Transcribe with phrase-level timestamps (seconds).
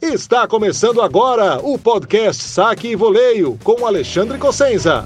[0.00, 5.04] Está começando agora o podcast Saque e Voleio com Alexandre Cossenza.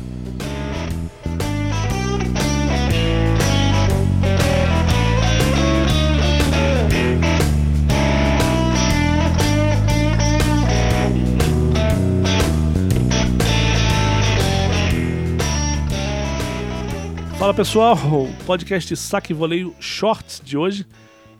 [17.38, 20.86] Fala pessoal, o podcast Saque e Voleio Shorts de hoje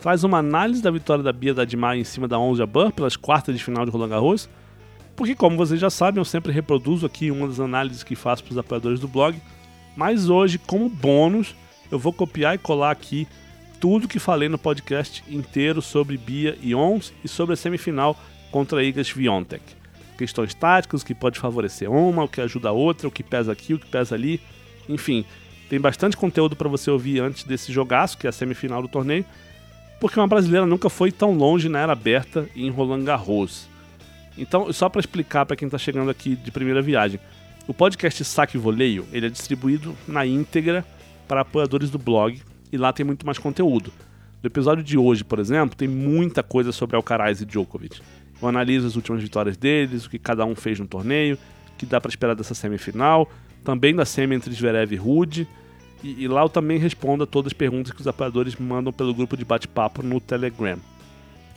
[0.03, 3.17] traz uma análise da vitória da Bia da Dimar em cima da Onze Burr pelas
[3.17, 4.49] quartas de final de Roland Garros,
[5.15, 8.51] porque como vocês já sabem, eu sempre reproduzo aqui uma das análises que faço para
[8.51, 9.41] os apoiadores do blog,
[9.97, 11.55] mas hoje, como bônus,
[11.89, 13.29] eu vou copiar e colar aqui
[13.79, 18.19] tudo que falei no podcast inteiro sobre Bia e Ons e sobre a semifinal
[18.51, 19.63] contra a Igas Viontek.
[20.19, 23.53] Questões táticas, o que pode favorecer uma, o que ajuda a outra, o que pesa
[23.53, 24.41] aqui, o que pesa ali,
[24.89, 25.25] enfim,
[25.71, 29.25] tem bastante conteúdo para você ouvir antes desse jogaço, que é a semifinal do torneio,
[30.03, 33.69] porque uma brasileira nunca foi tão longe na era aberta e em Roland Garros.
[34.37, 37.21] Então, só para explicar para quem está chegando aqui de primeira viagem,
[37.69, 40.85] o podcast Saque Voleio ele é distribuído na íntegra
[41.29, 43.93] para apoiadores do blog e lá tem muito mais conteúdo.
[44.43, 48.01] No episódio de hoje, por exemplo, tem muita coisa sobre Alcaraz e Djokovic.
[48.43, 51.39] Eu analiso as últimas vitórias deles, o que cada um fez no torneio,
[51.75, 53.31] o que dá para esperar dessa semifinal,
[53.63, 55.47] também da semi entre Zverev e Rude,
[56.03, 59.15] e, e, lá eu também respondo a todas as perguntas que os apoiadores mandam pelo
[59.15, 60.79] grupo de bate-papo no Telegram.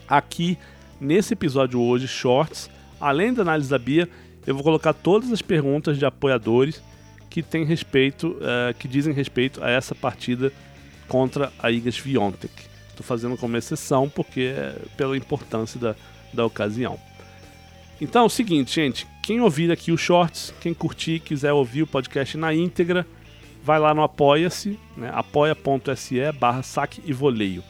[0.08, 0.58] Aqui,
[1.00, 4.08] nesse episódio hoje, Shorts, além da análise da Bia,
[4.46, 6.82] eu vou colocar todas as perguntas de apoiadores
[7.30, 10.54] que tem respeito, uh, que dizem respeito a essa partida
[11.08, 12.54] contra a Igas Viontek.
[12.90, 15.96] Estou fazendo como exceção porque é pela importância da,
[16.34, 17.00] da ocasião.
[18.00, 21.88] Então é o seguinte, gente, quem ouvir aqui os shorts, quem curtir, quiser ouvir o
[21.88, 23.06] podcast na íntegra,
[23.66, 27.64] vai lá no Apoia-se, né, apoia.se barra saque e voleio.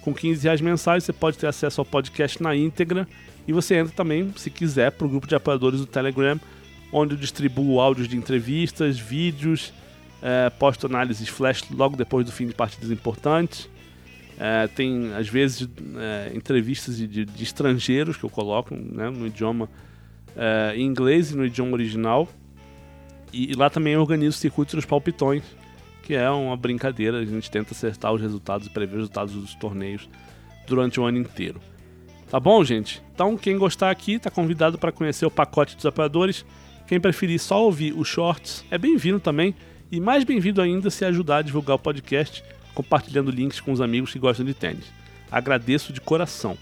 [0.00, 3.06] Com 15 reais mensais você pode ter acesso ao podcast na íntegra
[3.48, 6.40] e você entra também, se quiser, para o grupo de apoiadores do Telegram,
[6.92, 9.72] onde eu distribuo áudios de entrevistas, vídeos,
[10.22, 13.68] é, posto análises flash logo depois do fim de partidas importantes.
[14.38, 15.68] É, tem, às vezes,
[15.98, 19.68] é, entrevistas de, de, de, estrangeiros que eu coloco né, no idioma
[20.36, 22.28] é, em inglês e no idioma original.
[23.32, 25.42] E, lá também eu organizo o circuito dos palpitões,
[26.02, 29.54] que é uma brincadeira, a gente tenta acertar os resultados e prever os resultados dos
[29.54, 30.08] torneios
[30.66, 31.60] durante o ano inteiro.
[32.30, 33.02] Tá bom, gente?
[33.12, 36.44] Então, quem gostar aqui está convidado para conhecer o pacote dos apoiadores.
[36.86, 39.54] Quem preferir só ouvir os shorts é bem-vindo também.
[39.90, 44.12] E mais bem-vindo ainda se ajudar a divulgar o podcast, compartilhando links com os amigos
[44.12, 44.84] que gostam de tênis.
[45.30, 46.56] Agradeço de coração.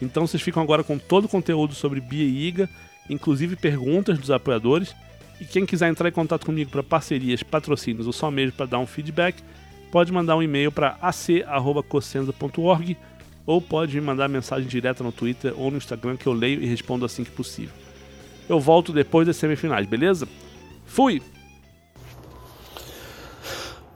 [0.00, 2.68] Então, vocês ficam agora com todo o conteúdo sobre Bia e Iga,
[3.08, 4.92] inclusive perguntas dos apoiadores
[5.42, 8.78] e quem quiser entrar em contato comigo para parcerias, patrocínios ou só mesmo para dar
[8.78, 9.42] um feedback,
[9.90, 12.96] pode mandar um e-mail para ac.cosenza.org
[13.44, 16.66] ou pode me mandar mensagem direta no Twitter ou no Instagram que eu leio e
[16.66, 17.74] respondo assim que possível.
[18.48, 20.28] Eu volto depois das semifinais, beleza?
[20.86, 21.20] Fui!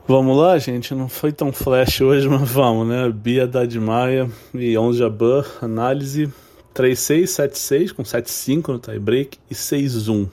[0.08, 0.92] Vamos lá, gente.
[0.94, 3.08] Não foi tão flash hoje, mas vamos, né?
[3.08, 6.28] Bia Dadmaia e 11 Jabur, análise
[6.74, 10.28] 3-6, 7-6 com 7-5 no tie-break e 6-1.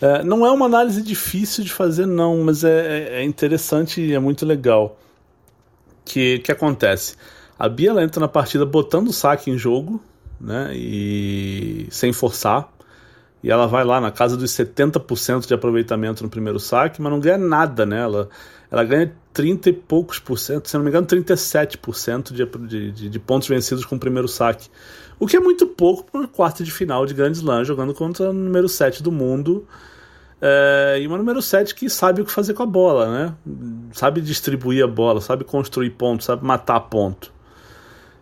[0.00, 4.14] É, não é uma análise difícil de fazer, não, mas é, é, é interessante e
[4.14, 4.98] é muito legal.
[6.04, 7.16] Que que acontece?
[7.58, 10.00] A Bia ela entra na partida botando o saque em jogo,
[10.40, 10.70] né?
[10.74, 12.72] E sem forçar.
[13.42, 17.20] E ela vai lá na casa dos 70% de aproveitamento no primeiro saque, mas não
[17.20, 18.00] ganha nada, né?
[18.00, 18.28] Ela,
[18.70, 23.18] ela ganha 30 e poucos por cento, se não me engano, 37% de, de, de
[23.18, 24.68] pontos vencidos com o primeiro saque.
[25.18, 28.30] O que é muito pouco para uma quarta de final de Grand Slam, jogando contra
[28.30, 29.66] o número 7 do mundo.
[30.40, 33.34] É, e uma número 7 que sabe o que fazer com a bola, né?
[33.92, 37.32] Sabe distribuir a bola, sabe construir ponto, sabe matar ponto.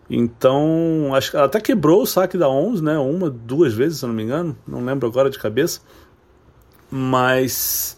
[0.09, 2.97] Então, acho que ela até quebrou o saque da 11, né?
[2.97, 4.57] Uma, duas vezes, se eu não me engano.
[4.65, 5.81] Não lembro agora de cabeça.
[6.89, 7.97] Mas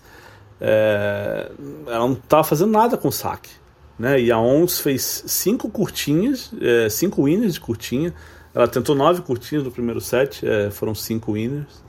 [0.59, 1.51] é,
[1.85, 3.51] ela não estava fazendo nada com o saque.
[3.99, 4.21] Né?
[4.21, 8.13] E a 11 fez cinco curtinhas, é, cinco winners de curtinha.
[8.55, 11.83] Ela tentou nove curtinhas no primeiro set, é, foram cinco winners.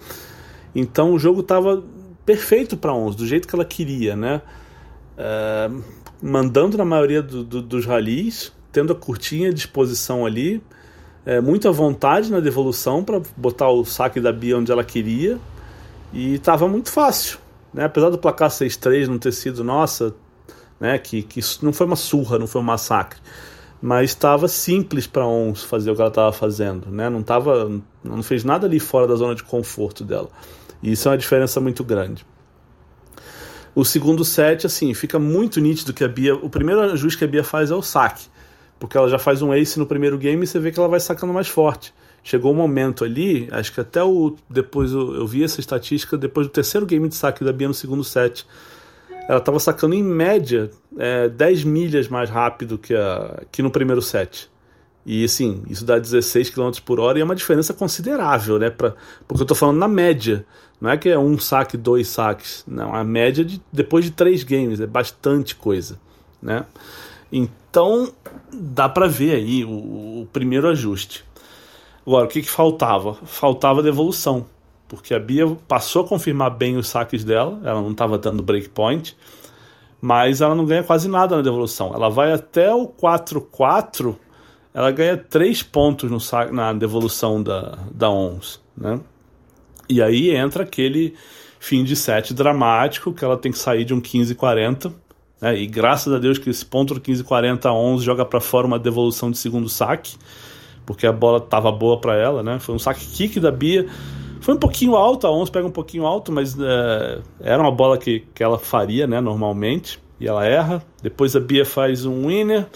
[0.74, 1.82] Então o jogo estava
[2.26, 4.42] perfeito para 11, do jeito que ela queria, né?
[5.16, 5.70] É,
[6.20, 10.62] mandando na maioria do, do, dos ralis, tendo a curtinha disposição ali,
[11.24, 15.38] é, muita vontade na devolução para botar o saque da Bia onde ela queria,
[16.12, 17.38] e estava muito fácil.
[17.72, 17.84] Né?
[17.84, 20.14] Apesar do placar 6-3 não ter sido, nossa,
[20.80, 20.98] né?
[20.98, 23.20] que, que isso não foi uma surra, não foi um massacre
[23.82, 27.08] mas estava simples para Ons fazer o que ela estava fazendo, né?
[27.08, 30.28] Não tava, não fez nada ali fora da zona de conforto dela.
[30.82, 32.26] E isso é uma diferença muito grande.
[33.74, 37.28] O segundo set, assim, fica muito nítido que a Bia, o primeiro ajuste que a
[37.28, 38.26] Bia faz é o saque,
[38.78, 41.00] porque ela já faz um ace no primeiro game e você vê que ela vai
[41.00, 41.94] sacando mais forte.
[42.22, 46.46] chegou um momento ali, acho que até o depois eu, eu vi essa estatística depois
[46.46, 48.46] do terceiro game de saque da Bia no segundo set.
[49.30, 54.02] Ela estava sacando em média é, 10 milhas mais rápido que, a, que no primeiro
[54.02, 54.50] set.
[55.06, 58.70] E assim, isso dá 16 km por hora e é uma diferença considerável, né?
[58.70, 58.92] Pra,
[59.28, 60.44] porque eu estou falando na média.
[60.80, 62.64] Não é que é um saque, dois saques.
[62.66, 65.96] Não, a média de, depois de três games é bastante coisa,
[66.42, 66.66] né?
[67.30, 68.12] Então
[68.52, 71.24] dá para ver aí o, o, primeiro ajuste.
[72.04, 73.14] Agora, o que, que faltava?
[73.14, 74.44] Faltava devolução,
[74.90, 79.16] porque a Bia passou a confirmar bem os saques dela, ela não estava dando breakpoint,
[80.00, 81.94] mas ela não ganha quase nada na devolução.
[81.94, 84.16] Ela vai até o 4-4,
[84.74, 89.00] ela ganha 3 pontos no saque, na devolução da, da ONS, né?
[89.88, 91.14] E aí entra aquele
[91.60, 94.92] fim de set dramático que ela tem que sair de um 15-40
[95.40, 95.58] né?
[95.58, 98.78] E graças a Deus que esse ponto do 15-40 a 11 joga para fora uma
[98.78, 100.16] devolução de segundo saque,
[100.84, 102.42] porque a bola estava boa para ela.
[102.42, 102.58] Né?
[102.58, 103.86] Foi um saque kick da Bia.
[104.40, 107.98] Foi um pouquinho alto, a 11 pega um pouquinho alto, mas é, era uma bola
[107.98, 110.00] que, que ela faria né, normalmente.
[110.18, 110.82] E ela erra.
[111.02, 112.66] Depois a Bia faz um winner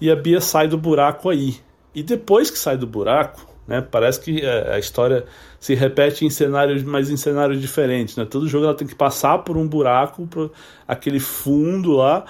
[0.00, 1.56] e a Bia sai do buraco aí.
[1.94, 3.80] E depois que sai do buraco, né?
[3.80, 5.24] Parece que é, a história
[5.60, 8.16] se repete em cenários, mas em cenários diferentes.
[8.16, 8.24] Né?
[8.24, 10.50] Todo jogo ela tem que passar por um buraco, por
[10.88, 12.24] aquele fundo lá,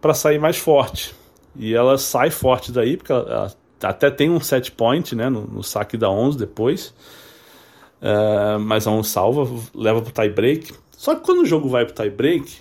[0.00, 1.14] para sair mais forte.
[1.56, 5.28] E ela sai forte daí, porque ela, ela até tem um set point né?
[5.28, 6.94] no, no saque da 11 depois.
[8.00, 10.72] Uh, mas a 11 salva, leva pro tie break.
[10.96, 12.58] Só que quando o jogo vai pro tie break,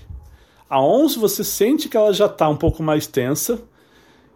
[0.70, 3.62] a 11 você sente que ela já está um pouco mais tensa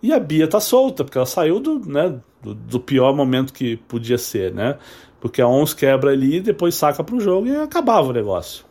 [0.01, 3.77] e a Bia tá solta, porque ela saiu do, né, do, do pior momento que
[3.77, 4.77] podia ser, né?
[5.21, 8.65] Porque a ONS quebra ali, depois saca para o jogo e acabava o negócio.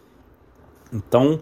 [0.93, 1.41] Então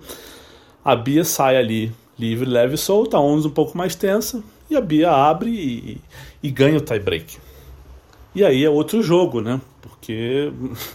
[0.85, 4.77] a Bia sai ali livre, leve e solta, a ONS um pouco mais tensa, e
[4.77, 6.01] a Bia abre e,
[6.41, 7.39] e ganha o tie-break.
[8.35, 9.61] E aí é outro jogo, né?
[9.83, 10.53] Porque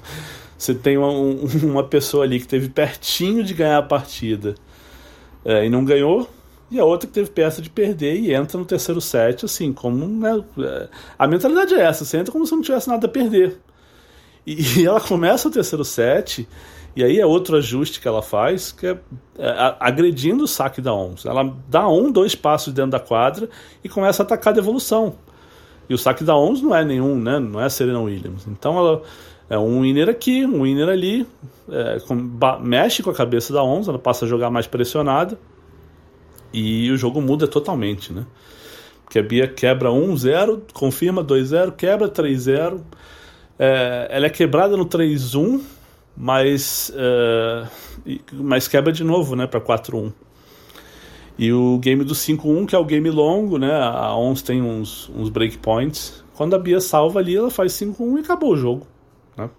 [0.58, 4.56] você tem uma, uma pessoa ali que teve pertinho de ganhar a partida
[5.44, 6.30] é, e não ganhou,
[6.72, 10.08] e a outra que teve peça de perder e entra no terceiro set, assim, como.
[10.08, 13.60] Né, é, a mentalidade é essa, você entra como se não tivesse nada a perder.
[14.46, 16.48] E, e ela começa o terceiro set,
[16.96, 18.98] e aí é outro ajuste que ela faz, que é,
[19.38, 21.26] é agredindo o saque da ONS.
[21.26, 23.50] Ela dá um, dois passos dentro da quadra
[23.84, 25.16] e começa a atacar a devolução.
[25.88, 27.40] E o saque da ONS não é nenhum, né?
[27.40, 28.48] Não é a Serena Williams.
[28.48, 29.02] Então ela
[29.50, 31.28] é um winner aqui, um winner ali,
[31.70, 32.16] é, com,
[32.62, 35.38] mexe com a cabeça da ONS, ela passa a jogar mais pressionada
[36.52, 38.26] e o jogo muda totalmente, né?
[39.04, 42.82] Porque a Bia quebra 1-0, confirma 2-0, quebra 3-0.
[43.60, 45.62] É, ela é quebrada no 3-1,
[46.18, 47.68] mas, é,
[48.34, 50.12] mas quebra de novo né, para 4-1.
[51.38, 53.74] E o game do 5-1, que é o game longo, né?
[53.74, 56.24] A 11 tem uns, uns breakpoints.
[56.36, 58.88] Quando a Bia salva ali, ela faz 5-1 e acabou o jogo.
[59.38, 59.50] Né?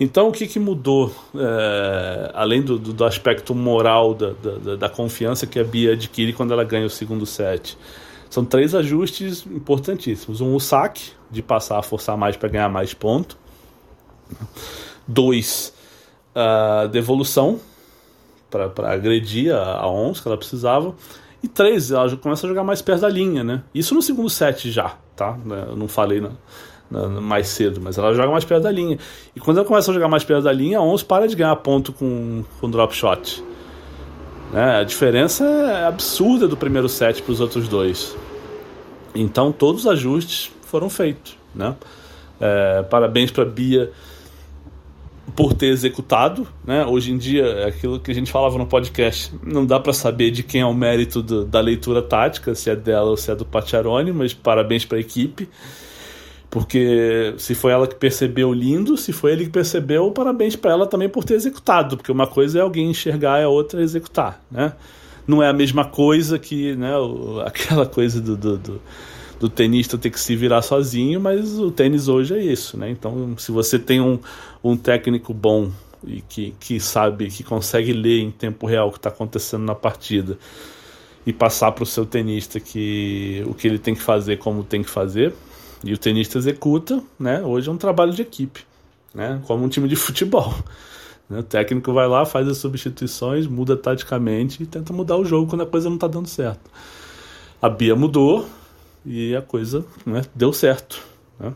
[0.00, 5.46] Então, o que, que mudou, é, além do, do, aspecto moral da, da, da, confiança
[5.46, 7.76] que a Bia adquire quando ela ganha o segundo set?
[8.28, 10.40] São três ajustes importantíssimos.
[10.40, 13.36] Um, o saque, de passar a forçar mais para ganhar mais ponto.
[15.06, 15.72] Dois,
[16.34, 17.60] a devolução,
[18.74, 20.94] para agredir a, a ONS que ela precisava.
[21.42, 23.62] E três, ela começa a jogar mais perto da linha, né?
[23.74, 25.36] Isso no segundo set já, tá?
[25.68, 26.30] Eu não falei na
[26.90, 28.98] mais cedo, mas ela joga mais perto da linha.
[29.34, 31.56] E quando ela começa a jogar mais perto da linha, a 11 para de ganhar
[31.56, 33.42] ponto com, com drop shot.
[34.52, 34.80] Né?
[34.80, 38.16] A diferença é absurda do primeiro set para os outros dois.
[39.14, 41.36] Então todos os ajustes foram feitos.
[41.54, 41.74] Né?
[42.40, 43.90] É, parabéns para Bia
[45.34, 46.46] por ter executado.
[46.64, 46.84] Né?
[46.84, 50.30] Hoje em dia, é aquilo que a gente falava no podcast, não dá para saber
[50.30, 53.34] de quem é o mérito do, da leitura tática, se é dela ou se é
[53.34, 55.48] do Pacharoni, mas parabéns para a equipe.
[56.48, 58.96] Porque se foi ela que percebeu, lindo.
[58.96, 61.96] Se foi ele que percebeu, parabéns para ela também por ter executado.
[61.96, 64.72] Porque uma coisa é alguém enxergar e a outra é executar, né?
[65.26, 66.92] Não é a mesma coisa que né,
[67.44, 68.80] aquela coisa do, do, do,
[69.38, 72.90] do tenista ter que se virar sozinho, mas o tênis hoje é isso, né?
[72.90, 74.18] Então, se você tem um,
[74.64, 75.70] um técnico bom
[76.06, 79.74] e que, que sabe, que consegue ler em tempo real o que está acontecendo na
[79.74, 80.38] partida
[81.26, 84.82] e passar para o seu tenista que o que ele tem que fazer, como tem
[84.82, 85.34] que fazer,
[85.84, 87.42] e o tenista executa, né?
[87.42, 88.64] Hoje é um trabalho de equipe,
[89.14, 89.42] né?
[89.46, 90.54] Como um time de futebol.
[91.28, 91.40] Né?
[91.40, 95.62] O técnico vai lá, faz as substituições, muda taticamente e tenta mudar o jogo quando
[95.62, 96.70] a coisa não está dando certo.
[97.60, 98.46] A Bia mudou
[99.06, 101.02] e a coisa né, deu certo.
[101.38, 101.52] Né?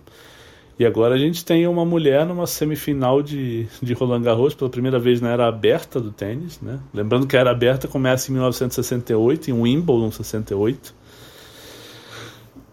[0.78, 4.99] E agora a gente tem uma mulher numa semifinal de, de Roland Garros, pela primeira
[4.99, 6.59] vez na era aberta do tênis.
[6.61, 6.80] Né?
[6.95, 10.95] Lembrando que a era aberta começa em 1968, em Wimbledon 68.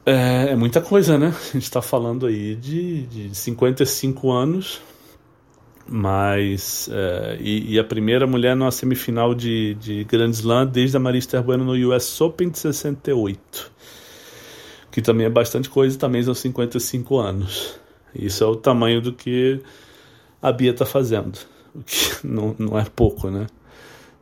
[0.05, 1.35] É, é muita coisa, né?
[1.35, 4.79] A gente tá falando aí de, de 55 anos,
[5.85, 6.89] mas.
[6.89, 11.41] É, e, e, a primeira mulher numa semifinal de, de Grand Slam desde a Marista
[11.41, 13.69] Bueno no US Open de 68.
[14.97, 17.79] Que também é bastante coisa, também são 55 anos.
[18.15, 19.61] Isso é o tamanho do que
[20.41, 21.37] a Bia tá fazendo.
[21.75, 23.45] O que não, não é pouco, né?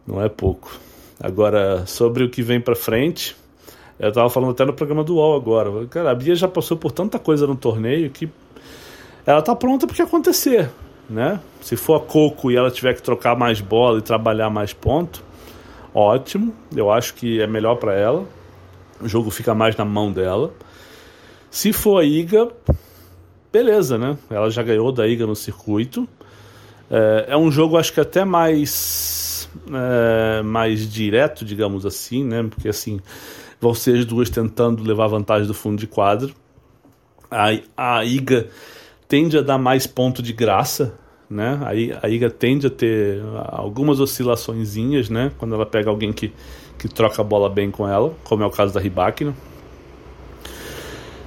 [0.06, 0.70] Não é pouco.
[1.18, 3.38] Agora, sobre o que vem para frente,
[3.98, 5.88] eu tava falando até no programa do UOL agora.
[5.88, 8.30] Cara, a Bia já passou por tanta coisa no torneio que
[9.26, 10.70] ela tá pronta porque acontecer,
[11.10, 11.40] né?
[11.62, 15.24] Se for a Coco e ela tiver que trocar mais bola e trabalhar mais ponto,
[15.94, 16.54] ótimo.
[16.76, 18.26] Eu acho que é melhor para ela.
[19.00, 20.52] O jogo fica mais na mão dela.
[21.56, 22.50] Se for a Iga,
[23.50, 24.18] beleza, né?
[24.30, 26.06] Ela já ganhou da Iga no circuito.
[26.92, 32.44] É, é um jogo, acho que até mais é, mais direto, digamos assim, né?
[32.44, 33.00] Porque assim
[33.62, 36.36] vão ser as duas tentando levar vantagem do fundo de quadro.
[37.32, 38.50] A, a Iga
[39.08, 40.94] tende a dar mais ponto de graça,
[41.30, 41.58] né?
[41.62, 45.32] A, a Iga tende a ter algumas oscilaçõezinhas, né?
[45.38, 46.34] Quando ela pega alguém que,
[46.78, 49.34] que troca a bola bem com ela, como é o caso da Ribakina.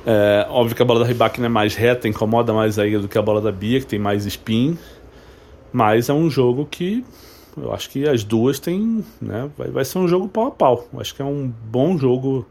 [0.07, 3.09] É, óbvio que a bola da Ribakina é mais reta, incomoda mais a Iga do
[3.09, 4.78] que a bola da Bia, que tem mais spin.
[5.73, 7.05] Mas é um jogo que
[7.57, 9.05] eu acho que as duas têm.
[9.21, 10.87] Né, vai, vai ser um jogo pau a pau.
[10.93, 12.47] Eu acho que é um bom jogo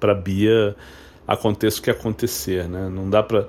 [0.00, 0.74] para Bia,
[1.26, 2.68] aconteça o que acontecer.
[2.68, 2.88] Né?
[2.88, 3.46] Não dá para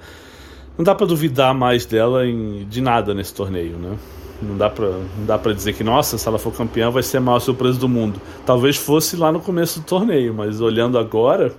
[0.78, 3.98] não dá para duvidar mais dela em, de nada nesse torneio, né?
[4.42, 7.18] Não dá para não dá para dizer que nossa, se ela for campeã vai ser
[7.18, 8.22] a maior surpresa do mundo.
[8.46, 11.54] Talvez fosse lá no começo do torneio, mas olhando agora,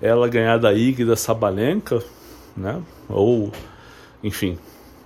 [0.00, 2.02] ela ganhar da Ig da Sabalenka,
[2.56, 2.80] né?
[3.08, 3.52] Ou
[4.22, 4.58] enfim,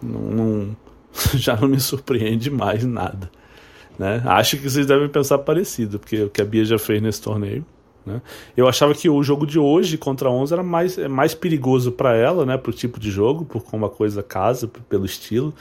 [0.03, 0.77] não, não
[1.35, 3.31] já não me surpreende mais nada.
[3.99, 4.23] Né?
[4.25, 7.65] Acho que vocês devem pensar parecido, porque o que a Bia já fez nesse torneio.
[8.05, 8.21] Né?
[8.57, 11.93] Eu achava que o jogo de hoje contra a 11 era mais, é mais perigoso
[11.93, 15.55] para ela, né, pro tipo de jogo, por como a coisa casa, pelo estilo,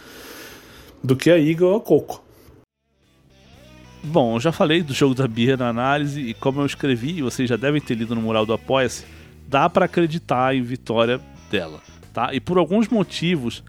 [1.01, 2.21] do que a Iga ou a Coco.
[4.03, 7.47] Bom, eu já falei do jogo da Bia na análise e como eu escrevi, vocês
[7.47, 9.05] já devem ter lido no mural do Apoia-se,
[9.47, 11.19] dá para acreditar em vitória
[11.49, 11.81] dela,
[12.13, 12.33] tá?
[12.33, 13.63] E por alguns motivos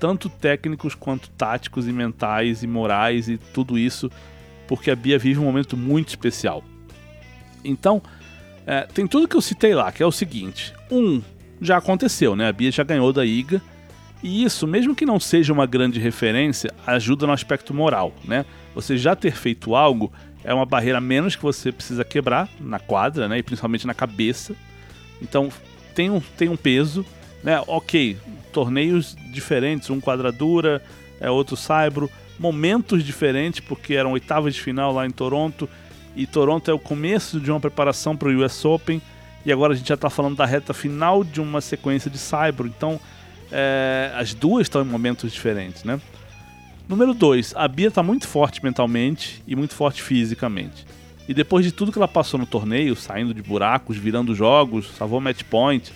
[0.00, 4.10] tanto técnicos quanto táticos e mentais e morais e tudo isso,
[4.66, 6.64] porque a Bia vive um momento muito especial.
[7.62, 8.02] Então,
[8.66, 11.20] é, tem tudo que eu citei lá, que é o seguinte: um,
[11.60, 12.48] já aconteceu, né?
[12.48, 13.60] A Bia já ganhou da IGA.
[14.22, 18.44] E isso, mesmo que não seja uma grande referência, ajuda no aspecto moral, né?
[18.74, 20.12] Você já ter feito algo
[20.44, 23.38] é uma barreira menos que você precisa quebrar na quadra, né?
[23.38, 24.54] E principalmente na cabeça.
[25.20, 25.50] Então
[25.94, 27.04] tem um, tem um peso,
[27.42, 27.62] né?
[27.66, 28.16] Ok,
[28.52, 30.82] torneios diferentes, um quadradura,
[31.20, 35.68] é outro saibro, momentos diferentes, porque eram oitavas de final lá em Toronto,
[36.16, 39.00] e Toronto é o começo de uma preparação para o US Open,
[39.44, 42.66] e agora a gente já está falando da reta final de uma sequência de saibro,
[42.66, 42.98] então
[43.52, 46.00] é, as duas estão em momentos diferentes, né?
[46.88, 50.84] Número 2, a Bia está muito forte mentalmente e muito forte fisicamente.
[51.28, 55.20] E depois de tudo que ela passou no torneio, saindo de buracos, virando jogos, salvou
[55.20, 55.92] match point,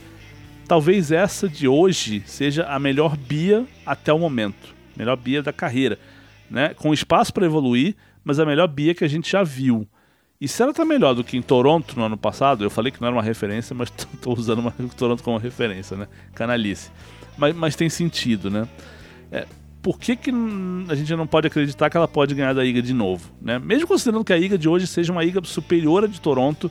[0.69, 4.75] talvez essa de hoje seja a melhor Bia até o momento.
[4.97, 5.99] Melhor Bia da carreira.
[6.49, 6.75] Né?
[6.75, 9.88] Com espaço para evoluir, mas a melhor Bia que a gente já viu.
[10.40, 13.00] E se ela está melhor do que em Toronto no ano passado, eu falei que
[13.00, 16.07] não era uma referência, mas estou usando uma, Toronto como referência, né?
[16.35, 16.90] Canalice.
[17.37, 18.69] Mas, mas tem sentido, né?
[19.33, 19.47] É,
[19.85, 20.31] por que, que
[20.88, 23.31] a gente não pode acreditar que ela pode ganhar da Iga de novo?
[23.38, 23.59] Né?
[23.59, 26.71] Mesmo considerando que a Iga de hoje seja uma Iga superior à de Toronto,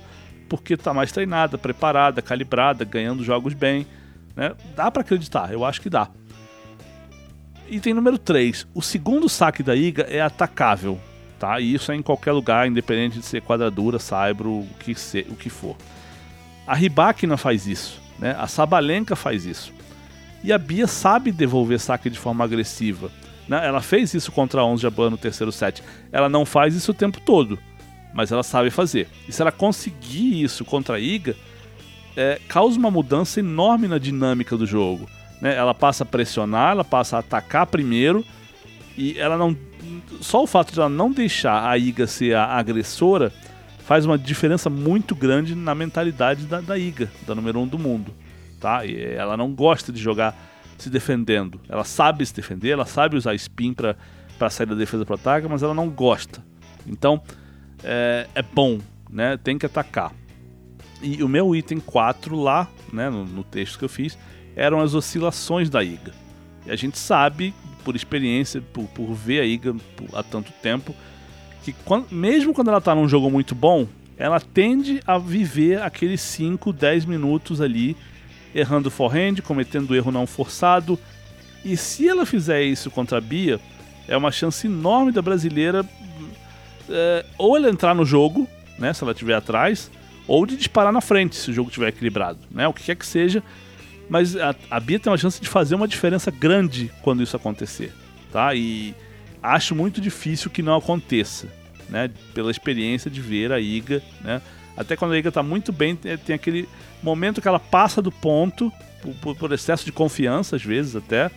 [0.50, 3.86] porque está mais treinada, preparada, calibrada, ganhando jogos bem.
[4.36, 4.54] Né?
[4.76, 6.10] Dá para acreditar, eu acho que dá.
[7.70, 8.66] Item número 3.
[8.74, 11.00] O segundo saque da Iga é atacável.
[11.38, 11.60] Tá?
[11.60, 15.36] E isso é em qualquer lugar, independente de ser quadradura, saibro, o que, ser, o
[15.36, 15.78] que for.
[16.66, 18.02] A Ribakina faz isso.
[18.18, 18.36] Né?
[18.40, 19.72] A Sabalenka faz isso.
[20.44, 23.10] E a Bia sabe devolver saque de forma agressiva.
[23.48, 23.66] Né?
[23.66, 25.84] Ela fez isso contra a 11 Jaban no terceiro set.
[26.12, 27.58] Ela não faz isso o tempo todo
[28.14, 29.08] mas ela sabe fazer.
[29.28, 31.36] E se ela conseguir isso contra a Iga,
[32.16, 35.10] é, causa uma mudança enorme na dinâmica do jogo.
[35.42, 35.56] Né?
[35.56, 38.24] Ela passa a pressionar, ela passa a atacar primeiro,
[38.96, 39.58] e ela não.
[40.22, 43.34] Só o fato de ela não deixar a Iga ser a agressora
[43.80, 47.80] faz uma diferença muito grande na mentalidade da, da Iga, da número 1 um do
[47.80, 48.14] mundo.
[48.64, 48.86] Tá?
[48.86, 50.34] E ela não gosta de jogar
[50.78, 51.60] se defendendo.
[51.68, 55.62] Ela sabe se defender, ela sabe usar spin para sair da defesa para ataque, mas
[55.62, 56.42] ela não gosta.
[56.88, 57.22] Então,
[57.84, 58.80] é, é bom,
[59.10, 59.36] né?
[59.36, 60.14] Tem que atacar.
[61.02, 64.18] E o meu item 4 lá, né, no, no, texto que eu fiz,
[64.56, 66.14] eram as oscilações da IGA.
[66.66, 67.54] E a gente sabe,
[67.84, 69.76] por experiência, por, por ver a IGA
[70.14, 70.96] há tanto tempo,
[71.66, 73.86] que quando, mesmo quando ela está num jogo muito bom,
[74.18, 77.98] ela tende a viver aqueles 5, 10 minutos ali,
[78.54, 81.00] errando forehand, cometendo erro não forçado.
[81.64, 83.60] E se ela fizer isso contra a Bia,
[84.08, 85.86] é uma chance enorme da brasileira
[86.90, 89.90] é, ou ela entrar no jogo, né, se ela estiver atrás,
[90.28, 93.06] ou de disparar na frente, se o jogo estiver equilibrado, né, o que quer que
[93.06, 93.44] seja.
[94.10, 97.94] Mas a, a Bia tem uma chance de fazer uma diferença grande quando isso acontecer,
[98.32, 98.54] tá?
[98.54, 98.94] E
[99.42, 101.48] acho muito difícil que não aconteça,
[101.90, 102.12] né?
[102.34, 104.42] Pela experiência de ver a Iga, né?
[104.76, 106.68] Até quando a Iga está muito bem, tem aquele
[107.02, 108.72] momento que ela passa do ponto,
[109.22, 111.30] por, por, excesso de confiança, às vezes até,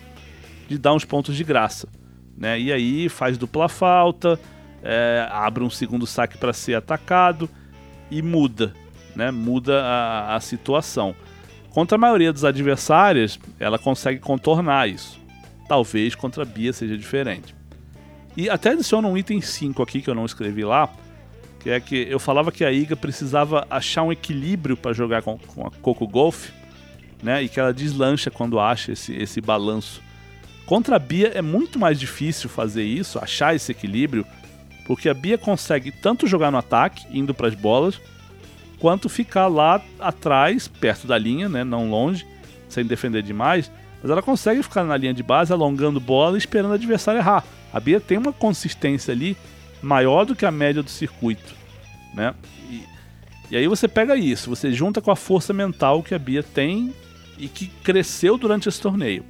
[0.67, 1.87] de dar uns pontos de graça.
[2.35, 2.59] Né?
[2.59, 4.39] E aí faz dupla falta,
[4.81, 7.49] é, abre um segundo saque para ser atacado
[8.09, 8.73] e muda,
[9.15, 9.29] né?
[9.31, 11.15] muda a, a situação.
[11.69, 15.19] Contra a maioria dos adversários, ela consegue contornar isso.
[15.67, 17.53] Talvez contra a Bia seja diferente.
[18.35, 20.89] E até adiciona um item 5 aqui que eu não escrevi lá,
[21.67, 25.37] que é que eu falava que a Iga precisava achar um equilíbrio para jogar com,
[25.37, 26.49] com a Coco Golf,
[27.21, 27.43] né?
[27.43, 30.01] E que ela deslancha quando acha esse, esse balanço.
[30.65, 34.25] Contra a Bia é muito mais difícil fazer isso, achar esse equilíbrio,
[34.85, 37.99] porque a Bia consegue tanto jogar no ataque, indo para as bolas,
[38.79, 41.65] quanto ficar lá atrás, perto da linha, né?
[41.65, 42.25] Não longe,
[42.69, 43.69] sem defender demais.
[44.01, 47.43] Mas ela consegue ficar na linha de base, alongando bola e esperando o adversário errar.
[47.73, 49.35] A Bia tem uma consistência ali
[49.81, 51.56] maior do que a média do circuito,
[52.17, 52.33] né?
[52.69, 52.83] E,
[53.51, 56.93] e aí você pega isso, você junta com a força mental que a Bia tem
[57.37, 59.23] e que cresceu durante esse torneio.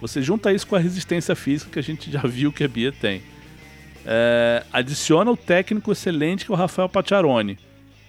[0.00, 2.92] Você junta isso com a resistência física que a gente já viu que a Bia
[2.92, 3.22] tem.
[4.04, 7.58] É, adiciona o técnico excelente que é o Rafael Pacciaroni,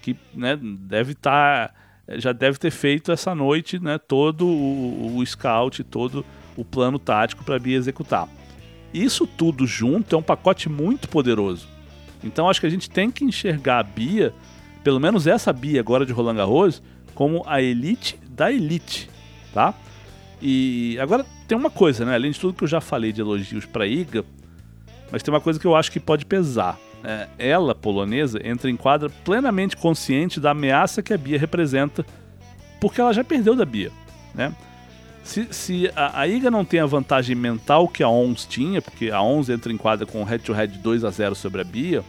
[0.02, 1.70] que né, deve estar.
[1.70, 1.74] Tá,
[2.18, 7.44] já deve ter feito essa noite né, todo o, o scout, todo o plano tático
[7.44, 8.28] para a Bia executar.
[8.94, 11.75] Isso tudo junto é um pacote muito poderoso.
[12.26, 14.34] Então acho que a gente tem que enxergar a Bia,
[14.84, 16.82] pelo menos essa Bia agora de Roland Garros,
[17.14, 19.10] como a elite da elite,
[19.54, 19.74] tá?
[20.42, 22.16] E agora tem uma coisa, né?
[22.16, 24.26] Além de tudo que eu já falei de elogios para Iga,
[25.12, 26.78] mas tem uma coisa que eu acho que pode pesar.
[27.04, 32.04] É, ela, polonesa, entra em quadra plenamente consciente da ameaça que a Bia representa,
[32.82, 33.92] porque ela já perdeu da Bia,
[34.34, 34.54] né?
[35.26, 39.10] Se, se a, a, Iga não tem a vantagem mental que a ONS tinha, porque
[39.10, 42.04] a ONS entra em quadra com head-to-head 2 a 0 sobre a Bia,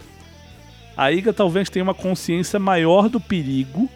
[0.95, 3.89] a Iga talvez tenha uma consciência maior do perigo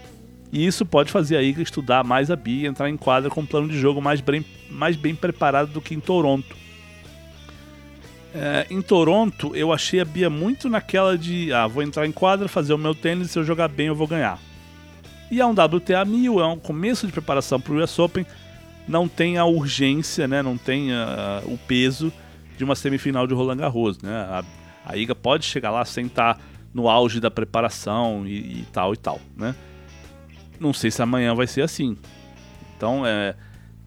[0.51, 3.41] e isso pode fazer a Iga estudar mais a Bia e entrar em quadra com
[3.41, 6.57] um plano de jogo mais bem, mais bem preparado do que em Toronto.
[8.33, 12.47] É, em Toronto, eu achei a Bia muito naquela de: ah, vou entrar em quadra,
[12.47, 14.39] fazer o meu tênis, se eu jogar bem eu vou ganhar.
[15.29, 18.25] E é um WTA 1000, é um começo de preparação para o US Open
[18.87, 20.41] não tem a urgência, né?
[20.41, 22.11] Não tem a, o peso
[22.57, 24.13] de uma semifinal de Roland Garros, né?
[24.13, 24.43] A,
[24.85, 26.39] a Iga pode chegar lá sem estar
[26.73, 29.55] no auge da preparação e, e, tal e tal, né?
[30.59, 31.97] Não sei se amanhã vai ser assim.
[32.77, 33.35] Então, é,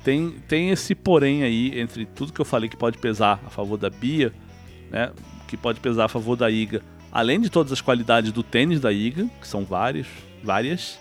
[0.03, 3.77] tem, tem esse porém aí entre tudo que eu falei que pode pesar a favor
[3.77, 4.33] da Bia,
[4.91, 5.13] né?
[5.49, 6.83] Que pode pesar a favor da Iga.
[7.11, 10.07] Além de todas as qualidades do tênis da Iga, que são várias,
[10.43, 10.99] várias,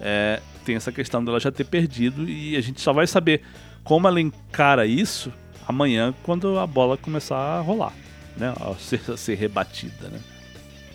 [0.00, 3.42] é, tem essa questão dela já ter perdido e a gente só vai saber
[3.84, 5.32] como ela encara isso
[5.66, 7.92] amanhã quando a bola começar a rolar,
[8.36, 8.54] né?
[8.60, 10.20] A ser, a ser rebatida, né?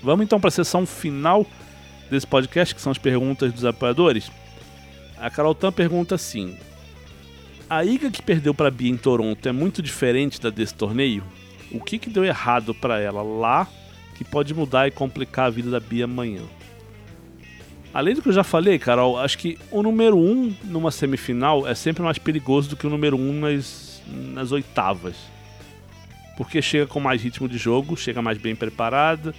[0.01, 1.45] Vamos então para a sessão final
[2.09, 4.31] desse podcast, que são as perguntas dos apoiadores.
[5.17, 6.57] A Carol Tan pergunta assim:
[7.69, 11.23] A Iga que perdeu para Bia em Toronto é muito diferente da desse torneio?
[11.71, 13.67] O que, que deu errado para ela lá
[14.15, 16.41] que pode mudar e complicar a vida da Bia amanhã?
[17.93, 21.67] Além do que eu já falei, Carol, acho que o número 1 um numa semifinal
[21.67, 25.15] é sempre mais perigoso do que o número 1 um nas, nas oitavas.
[26.35, 29.33] Porque chega com mais ritmo de jogo, chega mais bem preparada,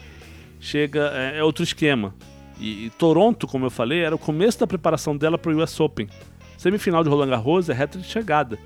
[0.59, 1.13] chega.
[1.15, 2.15] É, é outro esquema.
[2.59, 5.79] E, e, Toronto, como eu falei, era o começo da preparação dela para o US
[5.79, 6.09] Open.
[6.57, 8.59] Semifinal de Roland Garros é reta de chegada.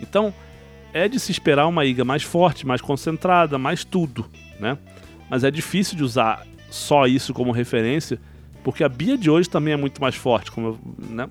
[0.00, 0.34] Então,
[0.92, 4.26] é de se esperar uma iga mais forte, mais concentrada, mais tudo,
[4.58, 4.76] né?
[5.30, 8.20] Mas é difícil de usar só isso como referência
[8.62, 11.28] porque a Bia de hoje também é muito mais forte, como eu, né?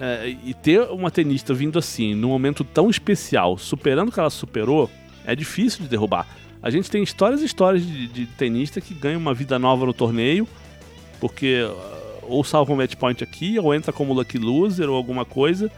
[0.00, 4.30] É, e ter uma tenista vindo assim, num momento tão especial, superando o que ela
[4.30, 4.88] superou,
[5.26, 6.26] é difícil de derrubar.
[6.62, 9.92] A gente tem histórias e histórias de, de tenista que ganham uma vida nova no
[9.92, 10.46] torneio,
[11.20, 15.24] porque uh, ou salva um match point aqui, ou entra como lucky loser ou alguma
[15.24, 15.70] coisa,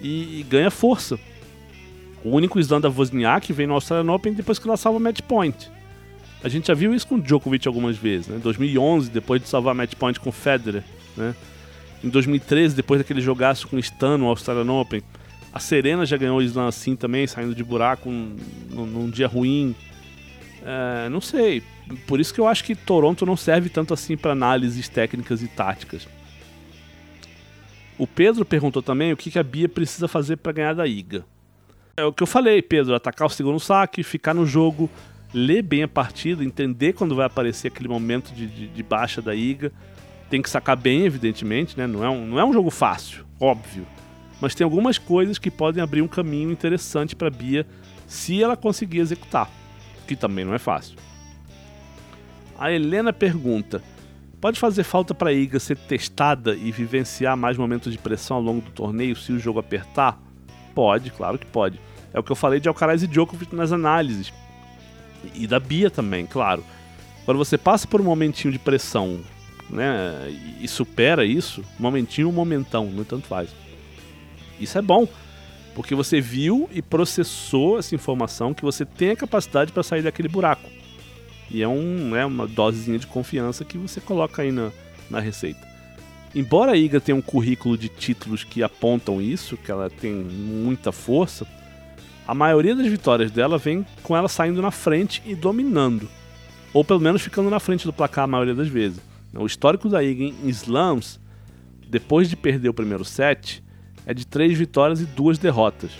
[0.00, 1.18] e, e ganha força.
[2.24, 5.20] O único slam da Wozniak vem no Australian Open depois que ela salva o match
[5.22, 5.70] point.
[6.42, 8.38] A gente já viu isso com o Djokovic algumas vezes, né?
[8.40, 10.84] 2011, depois de salvar match point com o Federer,
[11.16, 11.34] né?
[12.02, 15.02] Em 2013, depois daquele jogaço com o Stan no Australian Open,
[15.52, 19.74] a Serena já ganhou o Slam assim também, saindo de buraco num, num dia ruim.
[20.64, 21.62] É, não sei.
[22.06, 25.48] Por isso que eu acho que Toronto não serve tanto assim para análises técnicas e
[25.48, 26.06] táticas.
[27.96, 31.24] O Pedro perguntou também o que, que a Bia precisa fazer para ganhar da Iga.
[31.96, 34.88] É o que eu falei, Pedro: atacar o segundo saque, ficar no jogo,
[35.32, 39.34] ler bem a partida, entender quando vai aparecer aquele momento de, de, de baixa da
[39.34, 39.72] Iga.
[40.30, 41.86] Tem que sacar bem, evidentemente, né?
[41.86, 43.86] Não é, um, não é um jogo fácil, óbvio.
[44.40, 47.66] Mas tem algumas coisas que podem abrir um caminho interessante para Bia
[48.06, 49.50] se ela conseguir executar,
[50.06, 50.96] que também não é fácil.
[52.58, 53.82] A Helena pergunta:
[54.40, 58.60] Pode fazer falta para Iga ser testada e vivenciar mais momentos de pressão ao longo
[58.60, 60.20] do torneio se o jogo apertar?
[60.74, 61.80] Pode, claro que pode.
[62.12, 64.32] É o que eu falei de Alcaraz e Djokovic nas análises.
[65.34, 66.64] E da Bia também, claro.
[67.24, 69.20] Quando você passa por um momentinho de pressão
[69.68, 73.50] né, e supera isso, momentinho, momentão, não tanto faz.
[74.58, 75.06] Isso é bom,
[75.74, 80.28] porque você viu e processou essa informação que você tem a capacidade para sair daquele
[80.28, 80.68] buraco.
[81.50, 84.70] E é um, né, uma dosezinha de confiança que você coloca aí na,
[85.10, 85.66] na receita.
[86.34, 90.92] Embora a Iga tenha um currículo de títulos que apontam isso, que ela tem muita
[90.92, 91.46] força,
[92.28, 96.06] a maioria das vitórias dela vem com ela saindo na frente e dominando.
[96.74, 99.00] Ou pelo menos ficando na frente do placar a maioria das vezes.
[99.34, 101.18] O histórico da Iga em slams,
[101.88, 103.64] depois de perder o primeiro set,
[104.04, 105.90] é de três vitórias e duas derrotas.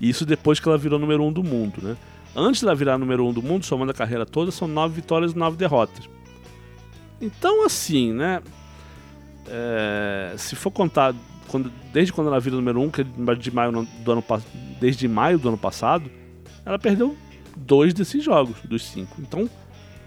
[0.00, 1.94] E isso depois que ela virou número um do mundo, né?
[2.34, 5.36] Antes dela virar número um do mundo, somando a carreira toda, são nove vitórias e
[5.36, 6.08] nove derrotas.
[7.20, 8.42] Então, assim, né?
[9.46, 11.14] É, se for contar
[11.46, 14.24] quando, desde quando ela vira número um, que é de maio do ano
[14.80, 16.10] desde maio do ano passado,
[16.64, 17.16] ela perdeu
[17.56, 19.16] dois desses jogos dos cinco.
[19.20, 19.48] Então,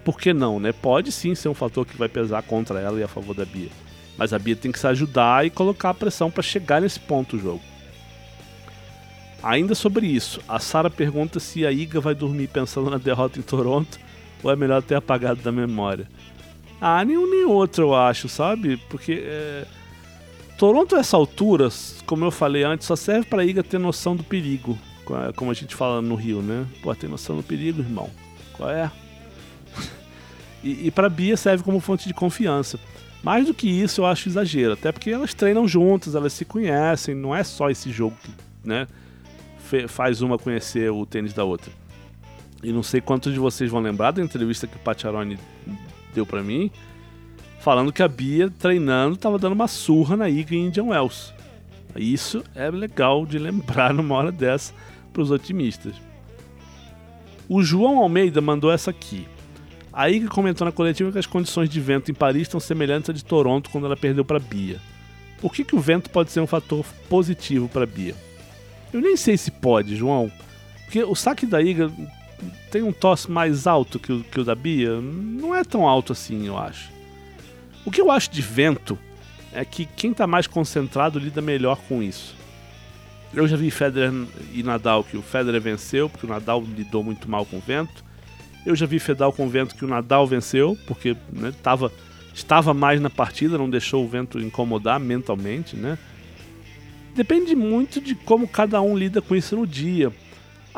[0.03, 0.71] por que não, né?
[0.71, 3.69] Pode sim ser um fator que vai pesar contra ela e a favor da Bia.
[4.17, 7.37] Mas a Bia tem que se ajudar e colocar a pressão para chegar nesse ponto
[7.37, 7.61] do jogo.
[9.41, 13.41] Ainda sobre isso, a Sara pergunta se a Iga vai dormir pensando na derrota em
[13.41, 13.97] Toronto
[14.43, 16.07] ou é melhor ter apagado da memória.
[16.81, 18.77] Ah, nenhum nem outro eu acho, sabe?
[18.89, 19.65] Porque é...
[20.59, 21.69] Toronto a essa altura,
[22.05, 24.77] como eu falei antes, só serve para a Iga ter noção do perigo,
[25.37, 26.67] como a gente fala no Rio, né?
[26.83, 28.09] Pô, tem noção do perigo, irmão.
[28.51, 28.91] Qual é?
[30.61, 32.77] e, e para Bia serve como fonte de confiança.
[33.23, 37.15] Mais do que isso, eu acho exagero, até porque elas treinam juntas, elas se conhecem,
[37.15, 38.85] não é só esse jogo que, né,
[39.87, 41.71] faz uma conhecer o tênis da outra.
[42.61, 45.39] E não sei quantos de vocês vão lembrar da entrevista que o Pacharoni
[46.13, 46.69] deu para mim,
[47.59, 51.33] falando que a Bia treinando estava dando uma surra na Iga em Indian Wells.
[51.95, 54.73] Isso é legal de lembrar numa hora dessa
[55.11, 55.93] para os otimistas.
[57.47, 59.27] O João Almeida mandou essa aqui.
[59.91, 63.13] A Iga comentou na coletiva que as condições de vento em Paris estão semelhantes à
[63.13, 64.79] de Toronto quando ela perdeu para Bia.
[65.41, 68.15] Por que, que o vento pode ser um fator positivo para Bia?
[68.93, 70.31] Eu nem sei se pode, João.
[70.85, 71.91] Porque o saque da Iga
[72.71, 75.01] tem um tosse mais alto que o, que o da Bia.
[75.01, 76.98] Não é tão alto assim, eu acho.
[77.85, 78.97] O que eu acho de vento
[79.53, 82.35] é que quem está mais concentrado lida melhor com isso.
[83.33, 84.11] Eu já vi Federer
[84.53, 88.03] e Nadal que o Federer venceu, porque o Nadal lidou muito mal com o vento.
[88.65, 91.91] Eu já vi Fedal com o vento que o Nadal venceu, porque né, tava,
[92.33, 95.97] estava mais na partida, não deixou o vento incomodar mentalmente, né?
[97.15, 100.11] Depende muito de como cada um lida com isso no dia.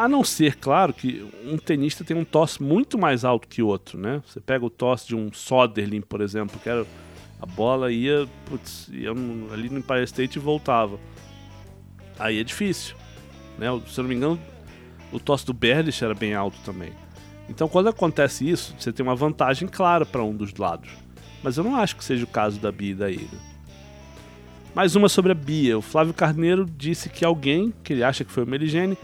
[0.01, 3.99] A não ser, claro, que um tenista tem um tosse muito mais alto que outro,
[3.99, 4.23] né?
[4.25, 6.87] Você pega o tosse de um Soderling, por exemplo, que era
[7.39, 10.99] a bola ia, putz, ia ali no Empire State e voltava.
[12.17, 12.95] Aí é difícil,
[13.59, 13.67] né?
[13.85, 14.39] Se eu não me engano,
[15.11, 16.93] o tosse do Berlich era bem alto também.
[17.47, 20.89] Então, quando acontece isso, você tem uma vantagem clara para um dos lados.
[21.43, 23.51] Mas eu não acho que seja o caso da Bia e da Ilha.
[24.73, 25.77] Mais uma sobre a Bia.
[25.77, 28.97] O Flávio Carneiro disse que alguém, que ele acha que foi o Meligene,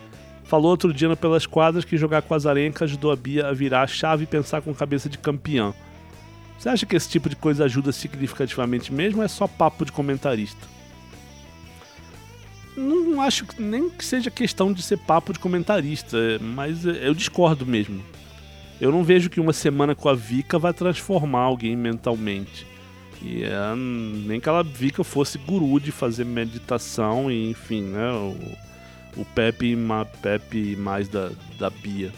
[0.47, 3.83] falou outro dia pelas quadras que jogar com as arencas ajudou a Bia a virar
[3.83, 5.73] a chave e pensar com cabeça de campeão.
[6.57, 9.91] Você acha que esse tipo de coisa ajuda significativamente mesmo ou é só papo de
[9.91, 10.67] comentarista?
[12.75, 18.03] Não acho nem que seja questão de ser papo de comentarista, mas eu discordo mesmo.
[18.79, 22.67] Eu não vejo que uma semana com a Vika vai transformar alguém mentalmente.
[23.21, 28.09] E é, nem que ela Vika fosse guru de fazer meditação e enfim, né?
[29.17, 32.11] O Pepe, ma, Pepe mais da, da Bia.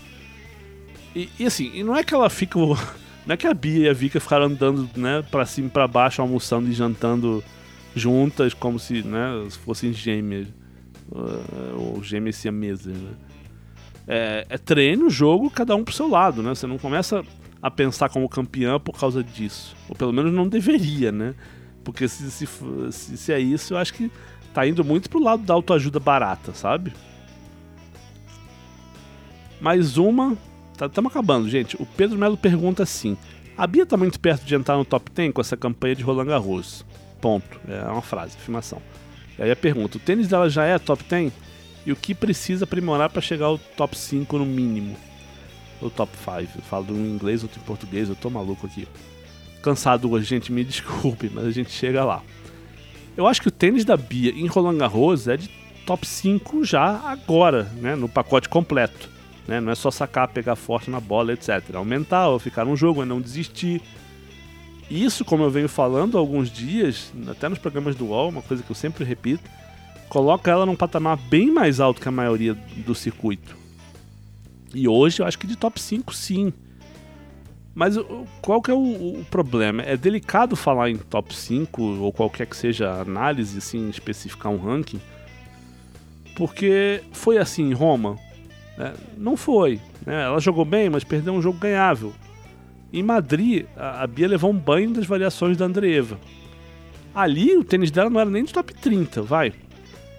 [1.16, 2.60] E, e assim, e não é que ela fica.
[3.28, 5.88] Não é que a Bia e a Vika ficaram andando né, pra cima e pra
[5.88, 7.44] baixo, almoçando e jantando
[7.94, 9.30] juntas, como se né,
[9.64, 10.48] fossem gêmeas.
[11.76, 13.12] Ou gêmeas siamesas, né?
[14.10, 16.50] é, é treino, jogo, cada um pro seu lado, né?
[16.50, 17.24] Você não começa
[17.62, 19.76] a pensar como campeão por causa disso.
[19.88, 21.36] Ou pelo menos não deveria, né?
[21.84, 22.48] Porque se, se,
[22.92, 24.12] se é isso, eu acho que
[24.60, 26.92] tá indo muito pro lado da autoajuda barata, sabe?
[29.62, 30.38] Mais uma
[30.74, 31.82] estamos tá, acabando, gente.
[31.82, 33.18] O Pedro Melo pergunta assim:
[33.58, 36.26] a Bia tá muito perto de entrar no top 10 com essa campanha de Roland
[36.26, 36.86] Garros?
[37.22, 37.60] Ponto.
[37.70, 38.82] É uma frase, afirmação.
[39.38, 41.32] E aí a pergunta: o tênis dela já é top 10?
[41.86, 44.98] E o que precisa aprimorar para chegar ao top 5 no mínimo?
[45.82, 46.58] Ou top 5?
[46.58, 48.86] Eu falo um em inglês, outro em português, eu tô maluco aqui.
[49.62, 52.22] Cansado hoje, gente, me desculpe, mas a gente chega lá.
[53.20, 55.50] Eu acho que o tênis da Bia em Roland Garros é de
[55.86, 57.94] top 5 já agora, né?
[57.94, 59.10] No pacote completo.
[59.46, 59.60] Né?
[59.60, 61.76] Não é só sacar, pegar forte na bola, etc.
[61.76, 63.82] Aumentar ou ficar no jogo, é não desistir.
[64.90, 68.64] Isso, como eu venho falando há alguns dias, até nos programas do UOL, uma coisa
[68.64, 69.44] que eu sempre repito,
[70.08, 73.54] coloca ela num patamar bem mais alto que a maioria do circuito.
[74.74, 76.54] E hoje eu acho que de top 5 sim.
[77.80, 77.96] Mas
[78.42, 79.82] qual que é o, o, problema?
[79.84, 85.00] É delicado falar em top 5 ou qualquer que seja análise, assim, especificar um ranking,
[86.36, 88.18] porque foi assim em Roma?
[88.78, 88.94] Né?
[89.18, 89.80] Não foi.
[90.06, 90.26] Né?
[90.26, 92.12] Ela jogou bem, mas perdeu um jogo ganhável.
[92.92, 96.20] Em Madrid, a, a Bia levou um banho das variações da Andreeva.
[97.16, 99.54] Ali, o tênis dela não era nem de top 30, vai.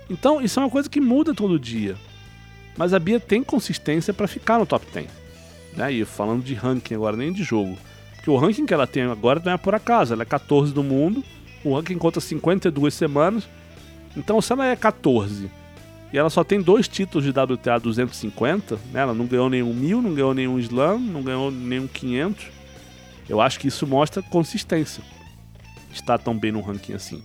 [0.09, 1.95] Então, isso é uma coisa que muda todo dia.
[2.75, 5.20] Mas a Bia tem consistência para ficar no top 10.
[5.77, 5.93] Né?
[5.93, 7.77] E falando de ranking agora, nem de jogo.
[8.17, 10.83] Porque o ranking que ela tem agora não é por acaso, ela é 14 do
[10.83, 11.25] mundo.
[11.65, 13.49] O ranking conta 52 semanas.
[14.17, 15.51] Então, se ela é 14
[16.13, 19.01] e ela só tem dois títulos de WTA 250, né?
[19.01, 22.47] Ela não ganhou nenhum mil, não ganhou nenhum slam, não ganhou nenhum 500.
[23.29, 25.05] Eu acho que isso mostra consistência.
[25.93, 27.23] Está tão bem no ranking assim.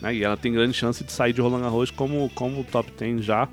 [0.00, 0.16] Né?
[0.16, 3.48] E ela tem grande chance de sair de Roland Garros como, como top 10 já.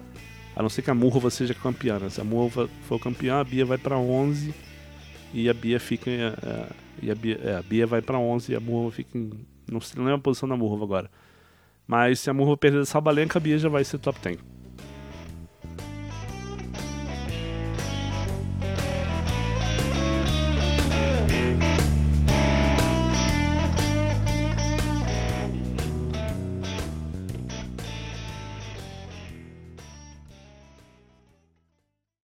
[0.60, 1.98] A não ser que a Murva seja campeã.
[1.98, 2.10] Né?
[2.10, 4.54] Se a Murva for campeã, a Bia vai para 11
[5.34, 6.12] e a Bia fica.
[6.12, 6.68] É,
[7.02, 9.32] e a Bia, é, a Bia vai para 11 e a Murva fica em.
[9.72, 11.10] Não sei, não lembro a posição da Murva agora.
[11.88, 14.38] Mas se a Murro perder essa balenca, a Bia já vai ser top 10.